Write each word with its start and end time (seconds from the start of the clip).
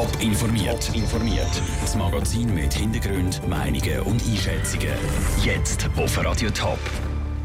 Top 0.00 0.22
informiert. 0.22 0.90
informiert. 0.94 1.62
Das 1.82 1.94
Magazin 1.94 2.54
mit 2.54 2.72
Hintergrund, 2.72 3.46
Meinungen 3.46 4.00
und 4.00 4.22
Einschätzungen. 4.26 4.94
Jetzt 5.44 5.90
auf 5.94 6.24
Radio 6.24 6.48
Top. 6.48 6.78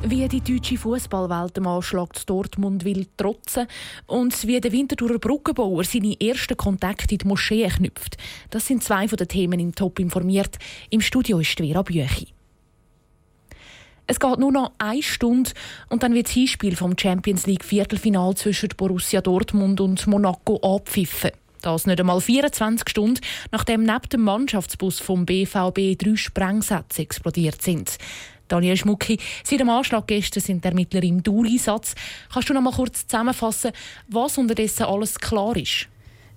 Wie 0.04 0.26
die 0.30 0.40
deutsche 0.40 0.78
Fußballwelt 0.78 1.58
dem 1.58 1.68
Anschlag 1.68 2.14
Dortmund 2.26 2.86
will 2.86 3.08
trotzen 3.18 3.68
und 4.08 4.48
wie 4.48 4.62
der 4.62 4.72
Winterthurer 4.72 5.20
Brückenbauer 5.20 5.84
seine 5.84 6.16
ersten 6.22 6.56
Kontakte 6.56 7.16
in 7.16 7.18
die 7.18 7.28
Moschee 7.28 7.68
knüpft. 7.68 8.16
Das 8.52 8.66
sind 8.66 8.86
zwei 8.86 9.10
von 9.10 9.18
den 9.18 9.28
Themen 9.28 9.60
im 9.60 9.76
Top 9.76 10.00
informiert. 10.00 10.58
Im 10.90 11.02
Studio 11.02 11.40
ist 11.40 11.58
Vera 11.58 11.82
Büchi. 11.82 12.30
Es 14.08 14.18
geht 14.18 14.40
nur 14.40 14.54
noch 14.54 14.72
eine 14.78 15.04
Stunde 15.04 15.52
und 15.90 16.04
dann 16.04 16.14
wird 16.14 16.28
das 16.28 16.34
Hinspiel 16.36 16.78
vom 16.78 16.98
Champions 16.98 17.48
League 17.48 17.66
Viertelfinal 17.66 18.34
zwischen 18.36 18.70
Borussia 18.78 19.20
Dortmund 19.20 19.82
und 19.82 20.08
Monaco 20.08 20.56
abpfiffen. 20.62 21.32
Das 21.66 21.88
nicht 21.88 22.00
einmal 22.00 22.22
24 22.22 22.88
Stunden, 22.88 23.22
nachdem 23.52 23.82
neben 23.82 24.10
dem 24.14 24.22
Mannschaftsbus 24.22 25.00
vom 25.00 25.26
BVB 25.26 25.98
drei 25.98 26.16
Sprengsätze 26.16 27.02
explodiert 27.02 27.60
sind. 27.64 27.98
Daniel 28.48 28.78
Schmucki, 28.78 29.18
seit 29.44 29.62
dem 29.62 29.72
Anschlag 29.72 30.06
gestern 30.06 30.42
sind 30.42 30.64
die 30.64 30.68
Ermittler 30.68 31.02
im 31.02 31.24
Dauereinsatz. 31.24 31.96
Kannst 32.32 32.50
du 32.50 32.54
noch 32.54 32.62
mal 32.62 32.72
kurz 32.72 33.08
zusammenfassen, 33.08 33.72
was 34.08 34.38
unterdessen 34.38 34.84
alles 34.84 35.18
klar 35.18 35.58
ist? 35.58 35.88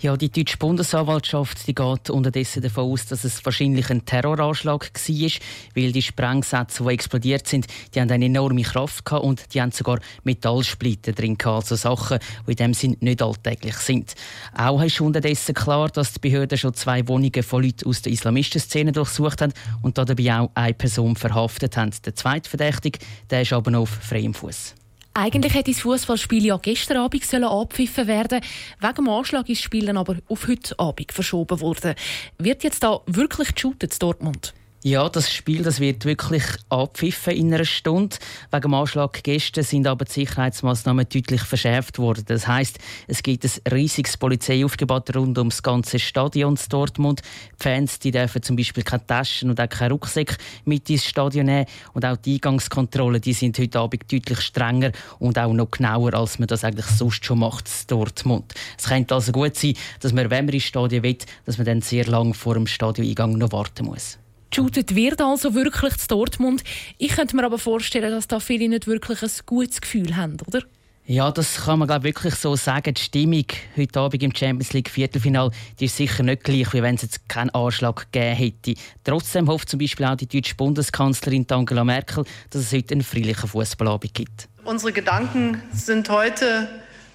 Ja, 0.01 0.17
die 0.17 0.31
deutsche 0.31 0.59
Bundesanwaltschaft 0.59 1.67
die 1.67 1.75
geht 1.75 2.09
unterdessen 2.09 2.63
davon 2.63 2.93
aus, 2.93 3.07
dass 3.07 3.25
es 3.25 3.45
wahrscheinlich 3.45 3.91
ein 3.91 4.05
Terroranschlag 4.05 4.93
war, 4.95 5.31
weil 5.75 5.91
die 5.91 6.03
Sprengsätze, 6.03 6.85
die 6.85 6.91
explodiert 6.91 7.49
sind, 7.49 7.67
die 7.93 8.01
haben 8.01 8.09
eine 8.09 8.27
enorme 8.27 8.63
Kraft 8.63 9.05
gehabt 9.05 9.25
und 9.25 9.53
die 9.53 9.61
haben 9.61 9.73
sogar 9.73 9.99
Metallsplitter 10.23 11.11
drin 11.11 11.37
gehabt, 11.37 11.65
also 11.65 11.75
Sachen, 11.75 12.21
die 12.47 12.53
in 12.53 12.57
dem 12.57 12.75
Sinn 12.75 12.97
nicht 13.01 13.21
alltäglich 13.21 13.75
sind. 13.75 14.15
Auch 14.57 14.81
ist 14.85 15.01
unterdessen 15.01 15.57
klar, 15.57 15.89
dass 15.89 16.13
die 16.13 16.21
Behörden 16.21 16.57
schon 16.57 16.75
zwei 16.75 17.09
Wohnungen 17.09 17.43
von 17.43 17.65
Leuten 17.65 17.89
aus 17.89 18.01
der 18.01 18.13
Islamistenszene 18.13 18.93
durchsucht 18.93 19.43
haben 19.43 19.53
und 19.83 19.99
dabei 19.99 20.39
auch 20.39 20.51
eine 20.55 20.75
Person 20.75 21.17
verhaftet 21.17 21.77
haben. 21.77 21.91
Der 22.05 22.15
zweite 22.15 22.49
Verdächtige, 22.49 23.01
der 23.31 23.43
ist 23.43 23.53
aber 23.53 23.73
noch 23.73 23.81
auf 23.81 23.91
freiem 23.91 24.33
Fuß. 24.33 24.77
Eigentlich 25.21 25.53
hätte 25.53 25.73
das 25.73 25.81
Fußballspiel 25.81 26.47
ja 26.47 26.59
gestern 26.59 26.99
Abend 26.99 27.25
sollen 27.25 27.43
abpfiffen 27.43 28.07
werden. 28.07 28.41
Wegen 28.79 28.95
dem 28.95 29.09
Anschlag 29.09 29.49
ist 29.49 29.59
das 29.59 29.65
Spiel 29.65 29.87
dann 29.87 29.97
aber 29.97 30.15
auf 30.29 30.47
heute 30.47 30.79
Abend 30.79 31.11
verschoben 31.11 31.61
worden. 31.61 31.97
Wird 32.39 32.63
jetzt 32.63 32.85
da 32.85 33.01
wirklich 33.07 33.53
geshootet, 33.53 34.01
Dortmund? 34.01 34.55
Ja, 34.85 35.09
das 35.09 35.33
Spiel 35.33 35.65
das 35.65 35.81
wird 35.81 36.05
wirklich 36.05 36.45
abpfiffen 36.69 37.33
in 37.35 37.53
einer 37.53 37.65
Stunde. 37.65 38.17
Wegen 38.53 38.63
dem 38.63 38.75
Anschlag 38.75 39.25
gestern 39.25 39.65
sind 39.65 39.89
aber 39.89 40.05
die 40.05 40.13
Sicherheitsmaßnahmen 40.13 41.05
deutlich 41.13 41.43
verschärft 41.43 41.99
worden. 41.99 42.23
Das 42.29 42.47
heißt, 42.47 42.79
es 43.09 43.25
gibt 43.25 43.45
ein 43.45 43.73
riesiges 43.73 44.17
Polizeiaufgebot 44.17 45.17
rund 45.17 45.37
um 45.37 45.49
das 45.49 45.65
ganze 45.65 45.99
Stadion 45.99 46.55
in 46.55 46.63
Dortmund. 46.69 47.23
Die 47.59 47.63
Fans 47.65 47.99
die 47.99 48.13
dürfen 48.13 48.41
zum 48.41 48.55
Beispiel 48.55 48.85
keine 48.85 49.05
Taschen 49.05 49.51
und 49.51 49.61
auch 49.61 49.69
keinen 49.69 49.91
Rucksack 49.91 50.39
mit 50.65 50.89
ins 50.89 51.07
Stadion 51.07 51.47
nehmen. 51.47 51.67
Und 51.93 52.07
auch 52.07 52.17
die 52.17 52.35
Eingangskontrollen 52.35 53.21
die 53.21 53.33
sind 53.33 53.59
heute 53.59 53.81
Abend 53.81 54.13
deutlich 54.13 54.41
strenger 54.41 54.93
und 55.19 55.41
auch 55.41 55.53
noch 55.53 55.73
genauer, 55.73 56.15
als 56.15 56.39
man 56.39 56.47
das 56.47 56.63
eigentlich 56.63 56.87
sonst 56.87 57.25
schon 57.25 57.41
macht 57.41 57.67
in 57.67 57.87
Dortmund. 57.89 58.55
Es 58.79 58.85
könnte 58.85 59.17
also 59.17 59.33
gut 59.33 59.57
sein, 59.57 59.75
dass 59.99 60.13
man, 60.13 60.31
wenn 60.31 60.47
man 60.47 60.55
ins 60.55 60.63
Stadion 60.63 61.03
will, 61.03 61.19
dass 61.47 61.59
man 61.59 61.67
dann 61.67 61.81
sehr 61.81 62.07
lange 62.07 62.33
vor 62.33 62.55
dem 62.55 62.69
Stadioneingang 62.69 63.33
noch 63.39 63.51
warten 63.51 63.87
muss. 63.87 64.19
Geshootet 64.51 64.95
wird 64.95 65.21
also 65.21 65.55
wirklich 65.55 65.97
zu 65.97 66.09
Dortmund. 66.09 66.63
Ich 66.97 67.13
könnte 67.13 67.37
mir 67.37 67.45
aber 67.45 67.59
vorstellen, 67.59 68.11
dass 68.11 68.29
da 68.29 68.41
viele 68.41 68.69
nicht 68.69 68.87
wirklich 68.87 69.23
ein 69.23 69.31
gutes 69.47 69.81
Gefühl 69.81 70.17
haben, 70.17 70.37
oder? 70.47 70.63
Ja, 71.11 71.31
das 71.31 71.65
kann 71.65 71.79
man 71.79 71.89
glaub, 71.89 72.03
wirklich 72.03 72.35
so 72.35 72.55
sagen. 72.55 72.93
Die 72.93 73.01
Stimmung 73.01 73.47
heute 73.79 73.99
Abend 73.99 74.23
im 74.23 74.35
Champions 74.35 74.75
League 74.75 74.91
Viertelfinal 74.91 75.51
die 75.81 75.87
ist 75.87 75.97
sicher 75.97 76.23
nicht 76.23 76.45
gleich, 76.45 76.75
wie 76.75 76.83
wenn 76.83 76.97
es 76.97 77.03
jetzt 77.03 77.27
keinen 77.31 77.49
Anschlag 77.49 78.13
gegeben 78.13 78.37
hätte. 78.37 78.75
Trotzdem 79.05 79.49
hofft 79.49 79.71
zum 79.71 79.79
Beispiel 79.79 80.05
auch 80.05 80.17
die 80.17 80.27
deutsche 80.27 80.55
Bundeskanzlerin 80.55 81.47
Angela 81.49 81.83
Merkel, 81.83 82.25
dass 82.51 82.61
es 82.61 82.73
heute 82.75 82.93
einen 82.93 83.03
friedlichen 83.03 83.49
Fußballabend 83.49 84.13
gibt. 84.13 84.49
Unsere 84.65 84.93
Gedanken 84.93 85.63
sind 85.73 86.11
heute 86.11 86.69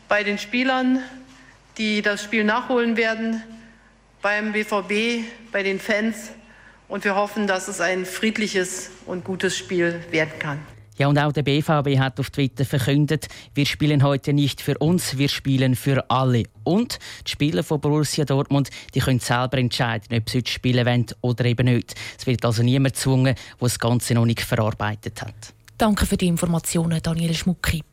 bei 0.09 0.23
den 0.23 0.39
Spielern, 0.39 0.97
die 1.77 2.01
das 2.01 2.23
Spiel 2.23 2.43
nachholen 2.43 2.97
werden, 2.97 3.43
beim 4.23 4.53
BVB, 4.53 5.23
bei 5.51 5.61
den 5.61 5.79
Fans 5.79 6.31
und 6.93 7.03
wir 7.05 7.15
hoffen, 7.15 7.47
dass 7.47 7.69
es 7.69 7.81
ein 7.81 8.05
friedliches 8.05 8.91
und 9.07 9.23
gutes 9.23 9.57
Spiel 9.57 9.99
werden 10.11 10.37
kann. 10.37 10.59
Ja, 10.99 11.07
und 11.07 11.17
auch 11.17 11.31
der 11.31 11.41
BVB 11.41 11.97
hat 11.97 12.19
auf 12.19 12.29
Twitter 12.29 12.65
verkündet, 12.65 13.29
wir 13.55 13.65
spielen 13.65 14.03
heute 14.03 14.31
nicht 14.31 14.61
für 14.61 14.77
uns, 14.77 15.17
wir 15.17 15.27
spielen 15.27 15.75
für 15.75 16.07
alle. 16.11 16.43
Und 16.63 16.99
die 17.25 17.31
Spieler 17.31 17.63
von 17.63 17.81
Borussia 17.81 18.25
Dortmund 18.25 18.69
die 18.93 18.99
können 18.99 19.19
selber 19.19 19.57
entscheiden, 19.57 20.15
ob 20.15 20.29
sie 20.29 20.37
heute 20.37 20.51
spielen 20.51 20.85
wollen 20.85 21.07
oder 21.21 21.45
eben 21.45 21.65
nicht. 21.65 21.95
Es 22.19 22.27
wird 22.27 22.45
also 22.45 22.61
niemand 22.61 22.93
gezwungen, 22.93 23.33
der 23.33 23.35
das 23.59 23.79
Ganze 23.79 24.13
noch 24.13 24.25
nicht 24.25 24.41
verarbeitet 24.41 25.19
hat. 25.23 25.33
Danke 25.79 26.05
für 26.05 26.15
die 26.15 26.27
Informationen, 26.27 27.01
Daniel 27.01 27.33
Schmucki. 27.33 27.83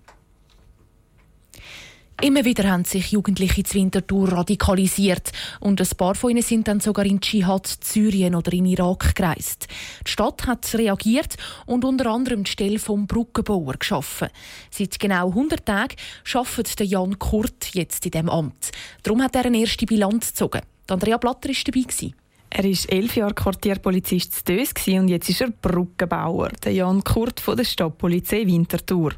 Immer 2.23 2.45
wieder 2.45 2.69
haben 2.69 2.85
sich 2.85 3.13
Jugendliche 3.13 3.63
zu 3.63 3.77
Winterthur 3.77 4.31
radikalisiert 4.31 5.33
und 5.59 5.81
ein 5.81 5.89
paar 5.97 6.15
von 6.15 6.31
ihnen 6.31 6.43
sind 6.43 6.69
dann 6.69 6.79
sogar 6.79 7.07
in 7.07 7.19
Dschihad, 7.19 7.67
Syrien 7.83 8.35
oder 8.35 8.53
in 8.53 8.67
Irak 8.67 9.15
gereist. 9.15 9.69
Die 10.07 10.11
Stadt 10.11 10.47
hat 10.47 10.75
reagiert 10.75 11.37
und 11.65 11.83
unter 11.83 12.11
anderem 12.11 12.45
die 12.45 12.51
Stelle 12.51 12.79
vom 12.79 13.07
Brückenbauer 13.07 13.73
geschaffen. 13.79 14.29
Seit 14.71 15.01
genau 15.01 15.29
100 15.29 15.65
Tagen 15.65 15.97
arbeitet 16.35 16.81
Jan 16.81 17.19
Kurt 17.19 17.71
jetzt 17.73 18.05
in 18.05 18.11
diesem 18.11 18.29
Amt. 18.29 18.71
Darum 19.03 19.23
hat 19.23 19.35
er 19.35 19.47
eine 19.47 19.61
erste 19.61 19.87
Bilanz 19.87 20.29
gezogen. 20.29 20.61
Andrea 20.89 21.17
Blatter 21.17 21.49
war 21.49 21.57
dabei. 21.65 22.13
Er 22.51 22.65
war 22.65 22.93
elf 22.93 23.17
Jahre 23.17 23.35
Quartierpolizist 23.35 24.35
zu 24.35 24.45
Dös 24.45 24.75
und 24.87 25.09
jetzt 25.09 25.31
ist 25.31 25.41
er 25.41 25.51
Brückenbauer, 25.51 26.51
der 26.65 26.75
Jan 26.75 27.03
Kurt 27.03 27.41
von 27.41 27.57
der 27.57 27.65
Stadtpolizei 27.65 28.47
Winterthur. 28.47 29.13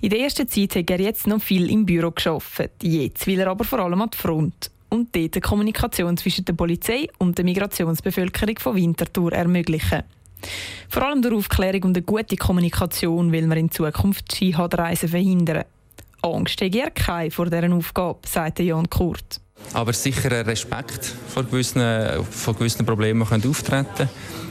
In 0.00 0.10
der 0.10 0.20
ersten 0.20 0.48
Zeit 0.48 0.76
hat 0.76 0.90
er 0.90 1.00
jetzt 1.00 1.26
noch 1.26 1.42
viel 1.42 1.70
im 1.70 1.86
Büro 1.86 2.10
geschafft. 2.10 2.70
Jetzt 2.82 3.26
will 3.26 3.40
er 3.40 3.48
aber 3.48 3.64
vor 3.64 3.80
allem 3.80 4.00
an 4.00 4.10
die 4.10 4.18
Front 4.18 4.70
und 4.90 5.14
dort 5.14 5.34
die 5.34 5.40
Kommunikation 5.40 6.16
zwischen 6.16 6.44
der 6.44 6.52
Polizei 6.52 7.08
und 7.18 7.38
der 7.38 7.44
Migrationsbevölkerung 7.44 8.58
von 8.58 8.76
Winterthur 8.76 9.32
ermöglichen. 9.32 10.02
Vor 10.88 11.02
allem 11.02 11.22
durch 11.22 11.34
Aufklärung 11.34 11.84
und 11.84 11.96
eine 11.96 12.04
gute 12.04 12.36
Kommunikation 12.36 13.30
will 13.32 13.46
man 13.46 13.58
in 13.58 13.70
Zukunft 13.70 14.34
Skihadreisen 14.34 15.08
verhindern. 15.08 15.64
Angst 16.22 16.60
hat 16.60 16.74
er 16.74 16.90
keine 16.90 17.30
vor 17.30 17.46
dieser 17.46 17.72
Aufgabe, 17.72 18.20
sagt 18.26 18.58
Jan 18.58 18.88
Kurt. 18.90 19.40
Aber 19.74 19.92
sicher 19.92 20.46
Respekt 20.46 21.14
vor 21.28 21.44
gewissen, 21.44 21.82
vor 22.30 22.54
gewissen 22.54 22.84
Problemen 22.86 23.22
auftreten 23.22 24.08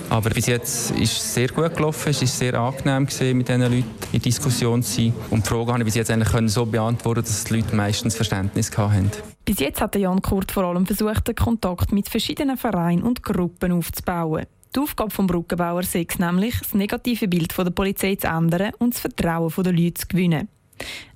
aber 0.09 0.29
bis 0.29 0.47
jetzt 0.47 0.91
ist 0.91 1.17
es 1.17 1.33
sehr 1.33 1.47
gut 1.49 1.75
gelaufen. 1.75 2.09
Es 2.09 2.21
war 2.21 2.27
sehr 2.27 2.53
angenehm, 2.55 3.05
gewesen, 3.05 3.37
mit 3.37 3.47
diesen 3.47 3.61
Leuten 3.61 3.85
in 4.11 4.21
Diskussion 4.21 4.83
zu 4.83 4.93
sein. 4.93 5.13
Und 5.29 5.45
die 5.45 5.49
Frage 5.49 5.71
habe 5.71 5.79
ich 5.79 5.85
bis 5.85 5.95
jetzt 5.95 6.11
eigentlich 6.11 6.51
so 6.51 6.65
beantworten, 6.65 7.21
dass 7.21 7.43
die 7.43 7.55
Leute 7.55 7.75
meistens 7.75 8.15
Verständnis 8.15 8.75
hatten. 8.77 9.11
Bis 9.45 9.59
jetzt 9.59 9.81
hat 9.81 9.95
Jan 9.95 10.21
Kurt 10.21 10.51
vor 10.51 10.63
allem 10.63 10.85
versucht, 10.85 11.27
den 11.27 11.35
Kontakt 11.35 11.91
mit 11.91 12.09
verschiedenen 12.09 12.57
Vereinen 12.57 13.03
und 13.03 13.23
Gruppen 13.23 13.71
aufzubauen. 13.71 14.45
Die 14.75 14.79
Aufgabe 14.79 15.09
des 15.09 15.25
Brückenbauers 15.25 15.91
sei 15.91 16.05
nämlich, 16.19 16.59
das 16.59 16.73
negative 16.73 17.27
Bild 17.27 17.57
der 17.57 17.71
Polizei 17.71 18.15
zu 18.15 18.27
ändern 18.27 18.73
und 18.77 18.93
das 18.93 19.01
Vertrauen 19.01 19.51
der 19.63 19.73
Leute 19.73 19.93
zu 19.95 20.07
gewinnen. 20.07 20.47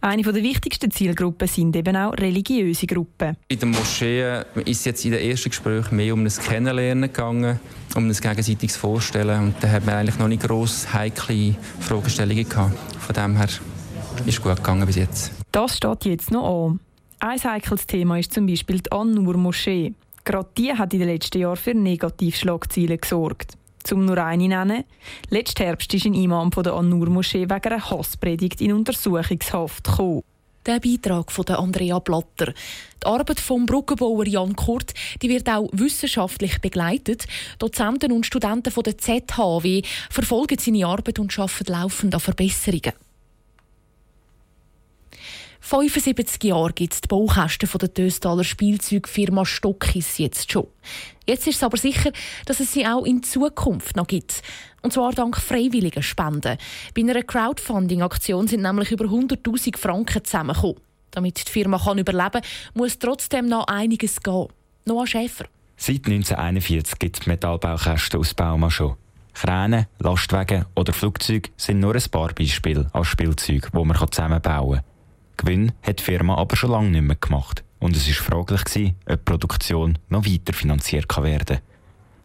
Eine 0.02 0.22
der 0.22 0.36
wichtigsten 0.36 0.92
Zielgruppen 0.92 1.48
sind 1.48 1.76
eben 1.76 1.96
auch 1.96 2.14
religiöse 2.14 2.88
Gruppen. 2.88 3.38
In 3.48 3.60
den 3.60 3.72
Moscheen 3.72 4.44
ist 4.66 4.80
es 4.80 4.86
jetzt 4.86 5.06
in 5.06 5.12
den 5.12 5.22
ersten 5.22 5.50
Gesprächen 5.50 5.96
mehr 5.96 6.14
um 6.14 6.24
das 6.24 6.40
Kennenlernen 6.40 7.12
gegangen, 7.12 7.60
um 7.96 8.08
ein 8.08 8.14
gegenseitiges 8.14 8.76
Vorstellen. 8.76 9.40
Und 9.40 9.56
da 9.62 9.70
hat 9.70 9.86
man 9.86 9.96
eigentlich 9.96 10.20
noch 10.20 10.28
nicht 10.28 10.44
gross 10.44 10.94
heikle 10.94 11.56
Fragestellungen 11.80 12.48
gehabt. 12.48 12.78
Von 13.00 13.16
dem 13.16 13.38
her 13.38 13.46
ist 13.46 13.62
es 14.28 14.42
gut 14.42 14.58
gegangen 14.58 14.86
bis 14.86 14.98
jetzt. 14.98 15.32
Das 15.52 15.78
steht 15.78 16.06
jetzt 16.06 16.32
noch 16.32 16.68
an. 16.68 16.80
Ein 17.20 17.42
heikles 17.42 17.88
Thema 17.88 18.20
ist 18.20 18.34
zum 18.34 18.46
Beispiel 18.46 18.80
die 18.80 18.92
An-Nur-Moschee. 18.92 19.94
Gerade 20.26 20.50
die 20.58 20.74
hat 20.74 20.94
in 20.94 21.00
den 21.00 21.10
letzten 21.10 21.40
Jahren 21.40 21.56
für 21.56 21.74
Negativschlagzeilen 21.74 22.98
gesorgt. 23.00 23.54
Zum 23.84 24.06
nur 24.06 24.18
eine 24.18 24.48
nennen. 24.48 24.84
Letzten 25.30 25.64
Herbst 25.64 25.94
ist 25.94 26.06
ein 26.06 26.14
Imam 26.14 26.52
von 26.52 26.64
der 26.64 26.74
An-Nur-Moschee 26.74 27.50
wegen 27.50 27.74
einer 27.74 27.90
Hasspredigt 27.90 28.62
in 28.62 28.74
Untersuchungshaft 28.74 29.84
gekommen. 29.84 30.24
Der 30.66 30.80
Beitrag 30.80 31.30
von 31.30 31.46
Andrea 31.50 32.00
Blatter. 32.00 32.54
Die 33.02 33.06
Arbeit 33.06 33.42
vom 33.42 33.66
Brückenbauer 33.66 34.26
Jan 34.26 34.56
Kurt 34.56 34.94
die 35.22 35.28
wird 35.28 35.50
auch 35.50 35.68
wissenschaftlich 35.74 36.62
begleitet. 36.62 37.26
Dozenten 37.60 38.14
und 38.14 38.26
Studenten 38.26 38.72
von 38.72 38.84
der 38.84 38.98
ZHW 38.98 39.82
verfolgen 40.10 40.58
seine 40.58 40.88
Arbeit 40.88 41.20
und 41.20 41.38
arbeiten 41.38 41.72
laufend 41.74 42.14
an 42.14 42.22
Verbesserungen. 42.22 42.94
75 45.66 46.44
Jahre 46.44 46.74
gibt 46.74 46.94
es 46.94 47.00
die 47.00 47.08
Baukästen 47.08 47.70
der 47.80 47.94
Töstaler 47.94 48.44
Spielzeugfirma 48.44 49.46
Stockis 49.46 50.18
jetzt 50.18 50.52
schon. 50.52 50.68
Jetzt 51.26 51.48
ist 51.48 51.56
es 51.56 51.64
aber 51.64 51.78
sicher, 51.78 52.12
dass 52.46 52.60
es 52.60 52.74
sie 52.74 52.86
auch 52.86 53.06
in 53.06 53.24
Zukunft 53.24 53.96
noch 53.96 54.08
gibt. 54.08 54.44
Und 54.82 54.92
zwar 54.92 55.14
dank 55.14 55.38
freiwilliger 55.38 56.04
Spenden. 56.04 56.58
Bei 56.94 57.02
einer 57.02 57.24
Crowdfunding-Aktion 57.24 58.50
sind 58.50 58.64
nämlich 58.64 58.92
über 58.92 59.06
100.000 59.06 59.78
Franken 59.78 60.26
zusammengekommen. 60.26 60.82
Damit 61.12 61.48
die 61.48 61.52
Firma 61.52 61.80
kann 61.80 61.98
überleben 61.98 62.42
kann, 62.42 62.42
muss 62.74 63.00
trotzdem 63.00 63.48
noch 63.48 63.68
einiges 63.68 64.22
gehen. 64.22 64.48
Noah 64.84 65.08
Schäfer. 65.08 65.46
Seit 65.78 66.06
1941 66.06 67.00
gibt 67.00 67.22
es 67.22 67.26
Metallbaukästen 67.26 68.20
aus 68.20 68.34
Bauma 68.34 68.70
schon. 68.70 68.98
Kräne, 69.34 69.88
Lastwagen 70.00 70.66
oder 70.76 70.92
Flugzeuge 70.92 71.52
sind 71.56 71.80
nur 71.80 71.96
ein 71.96 72.04
paar 72.12 72.34
Beispiele 72.34 72.90
als 72.92 73.08
Spielzeuge, 73.08 73.70
die 73.74 73.84
man 73.84 74.12
zusammenbauen 74.12 74.82
kann. 74.82 74.93
Gewinn 75.38 75.72
hat 75.82 76.00
die 76.00 76.04
Firma 76.04 76.36
aber 76.36 76.56
schon 76.56 76.72
lange 76.72 76.90
nicht 76.90 77.02
mehr 77.02 77.16
gemacht. 77.16 77.64
Und 77.80 77.96
es 77.96 78.08
war 78.08 78.16
fraglich, 78.16 78.64
gewesen, 78.64 78.96
ob 79.06 79.18
die 79.18 79.24
Produktion 79.24 79.98
noch 80.10 80.26
weiter 80.26 80.54
finanziert 80.54 81.16
werden 81.18 81.58
kann. 81.58 81.66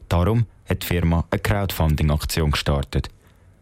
Darum 0.08 0.46
hat 0.68 0.82
die 0.82 0.86
Firma 0.86 1.24
eine 1.30 1.40
Crowdfunding-Aktion 1.40 2.52
gestartet. 2.52 3.08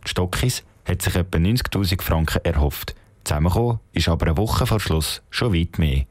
Die 0.04 0.10
Stockis 0.10 0.62
hat 0.84 1.02
sich 1.02 1.14
etwa 1.14 1.38
90.000 1.38 2.02
Franken 2.02 2.44
erhofft. 2.44 2.94
Zusammengekommen 3.24 3.80
ist 3.92 4.08
aber 4.08 4.26
eine 4.26 4.36
Woche 4.36 4.66
vor 4.66 4.80
Schluss 4.80 5.22
schon 5.30 5.54
weit 5.54 5.78
mehr. 5.78 6.04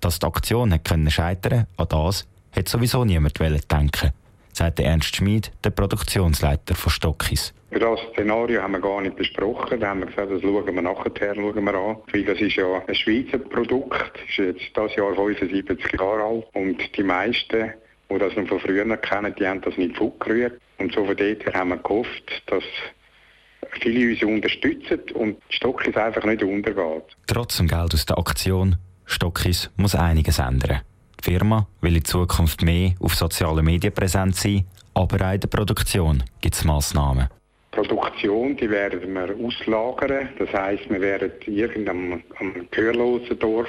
Dass 0.00 0.18
die 0.18 0.26
Aktion 0.26 0.72
hat 0.72 0.88
scheitern 1.08 1.66
an 1.76 1.88
das 1.88 2.26
hat 2.54 2.68
sowieso 2.68 3.04
niemand 3.04 3.38
denken 3.38 4.12
sagt 4.56 4.80
Ernst 4.80 5.14
Schmid, 5.16 5.52
der 5.64 5.70
Produktionsleiter 5.70 6.74
von 6.74 6.90
Stockis. 6.90 7.52
Das 7.70 8.00
Szenario 8.12 8.62
haben 8.62 8.72
wir 8.72 8.80
gar 8.80 9.02
nicht 9.02 9.16
besprochen. 9.16 9.80
Da 9.80 9.88
haben 9.88 10.00
wir 10.00 10.06
gesagt, 10.06 10.30
das 10.30 10.40
schauen 10.40 10.74
wir 10.74 10.82
nachher 10.82 11.34
schauen 11.34 11.64
wir 11.64 11.74
an. 11.74 11.96
Weil 12.12 12.24
das 12.24 12.40
ist 12.40 12.56
ja 12.56 12.82
ein 12.86 12.94
Schweizer 12.94 13.38
Produkt, 13.38 14.18
ist 14.28 14.38
jetzt 14.38 14.64
das 14.74 14.94
Jahr 14.96 15.14
75 15.14 15.92
Jahre 15.98 16.22
alt 16.22 16.46
und 16.54 16.96
die 16.96 17.02
meisten, 17.02 17.72
die 18.10 18.18
das 18.18 18.34
noch 18.36 18.48
von 18.48 18.60
früher 18.60 18.96
kennen, 18.96 19.34
die 19.38 19.46
haben 19.46 19.60
das 19.60 19.76
nicht 19.76 19.96
vorgerührt. 19.96 20.58
Und 20.78 20.94
so 20.94 21.04
von 21.04 21.16
dort 21.16 21.44
her 21.44 21.54
haben 21.54 21.70
wir 21.70 21.76
gehofft, 21.76 22.42
dass 22.46 22.64
viele 23.80 24.10
uns 24.10 24.22
unterstützen 24.22 25.00
und 25.14 25.36
Stockis 25.50 25.96
einfach 25.96 26.24
nicht 26.24 26.42
untergeht. 26.42 27.04
Trotz 27.26 27.58
dem 27.58 27.68
Geld 27.68 27.92
aus 27.92 28.06
der 28.06 28.16
Aktion, 28.16 28.76
Stockis 29.04 29.70
muss 29.76 29.94
einiges 29.94 30.38
ändern. 30.38 30.80
Die 31.26 31.32
Firma 31.32 31.66
will 31.80 31.96
in 31.96 32.04
Zukunft 32.04 32.62
mehr 32.62 32.92
auf 33.00 33.16
sozialen 33.16 33.64
Medien 33.64 33.92
präsent 33.92 34.36
sein, 34.36 34.64
aber 34.94 35.26
auch 35.26 35.32
in 35.32 35.40
der 35.40 35.48
Produktion 35.48 36.22
gibt 36.40 36.54
es 36.54 36.64
Massnahmen. 36.64 37.26
Produktion, 37.72 38.56
die 38.56 38.70
werden 38.70 39.12
wir 39.12 39.34
auslagern. 39.44 40.28
Das 40.38 40.52
heisst, 40.52 40.88
wir 40.88 41.00
werden 41.00 41.32
irgendeinem 41.46 42.22
gehörlosen 42.70 43.36
Dorf 43.40 43.68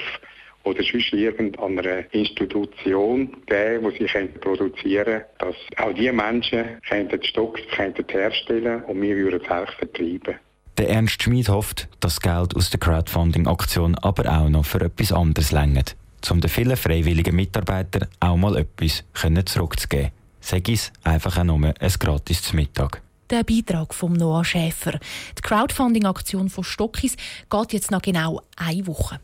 oder 0.65 0.83
sonst 0.83 1.13
irgendeiner 1.13 2.13
Institution 2.13 3.35
geben, 3.47 3.93
die 3.99 4.07
sie 4.07 4.27
produzieren 4.39 5.05
können, 5.05 5.23
dass 5.39 5.55
auch 5.77 5.93
diese 5.93 6.13
Menschen 6.13 6.63
die 6.91 7.27
Stocks 7.27 7.61
herstellen 7.75 8.83
und 8.83 9.01
wir 9.01 9.15
würden 9.15 9.41
es 9.43 9.49
auch 9.49 9.71
vertreiben. 9.79 10.35
Der 10.77 10.89
Ernst 10.89 11.23
Schmid 11.23 11.49
hofft, 11.49 11.87
dass 12.01 12.19
das 12.19 12.21
Geld 12.21 12.55
aus 12.55 12.69
der 12.69 12.79
Crowdfunding-Aktion 12.79 13.95
aber 13.95 14.31
auch 14.31 14.47
noch 14.47 14.65
für 14.65 14.81
etwas 14.81 15.11
anderes 15.11 15.51
längert 15.51 15.95
um 16.29 16.41
den 16.41 16.49
vielen 16.49 16.77
freiwilligen 16.77 17.35
Mitarbeitern 17.35 18.07
auch 18.19 18.37
mal 18.37 18.57
etwas 18.57 19.03
zurückzugeben. 19.45 20.11
Sag 20.41 20.69
es 20.69 20.91
einfach 21.03 21.37
auch 21.37 21.43
nur 21.43 21.73
ein 21.79 21.93
gratis 21.99 22.41
zum 22.41 22.57
Mittag. 22.57 23.01
Der 23.29 23.43
Beitrag 23.43 23.93
von 23.93 24.13
Noah 24.13 24.45
Schäfer. 24.45 24.99
Die 25.37 25.41
Crowdfunding-Aktion 25.41 26.49
von 26.49 26.63
Stockis 26.63 27.17
geht 27.49 27.73
jetzt 27.73 27.91
noch 27.91 28.01
genau 28.01 28.41
eine 28.55 28.87
Woche. 28.87 29.19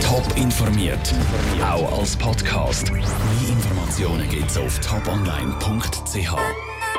Top 0.00 0.24
informiert, 0.36 1.12
auch 1.60 1.98
als 1.98 2.16
Podcast. 2.16 2.92
Mehr 2.92 3.02
Informationen 3.48 4.28
gibt 4.30 4.50
es 4.50 4.56
auf 4.56 4.78
toponline.ch. 4.78 6.77